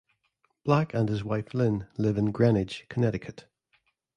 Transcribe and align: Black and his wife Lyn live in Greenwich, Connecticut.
Black 0.63 0.95
and 0.95 1.07
his 1.09 1.23
wife 1.23 1.53
Lyn 1.53 1.85
live 1.95 2.17
in 2.17 2.31
Greenwich, 2.31 2.87
Connecticut. 2.89 3.45